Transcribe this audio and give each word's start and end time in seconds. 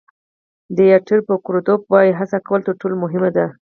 ډایټر 0.75 1.19
فوکودروف 1.27 1.81
وایي 1.91 2.11
هڅه 2.19 2.37
کول 2.47 2.61
تر 2.67 2.73
ټولو 2.81 2.95
مهم 3.03 3.23
دي. 3.35 3.45